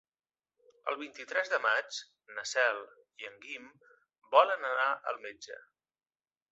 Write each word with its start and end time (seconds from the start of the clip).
El 0.91 0.95
vint-i-tres 1.01 1.51
de 1.51 1.59
maig 1.65 1.99
na 2.37 2.47
Cel 2.53 2.81
i 3.25 3.31
en 3.33 3.39
Guim 3.45 3.69
volen 4.37 4.69
anar 4.75 4.91
al 5.13 5.23
metge. 5.29 5.63